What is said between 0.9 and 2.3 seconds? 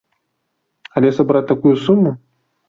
Але сабраць такую суму!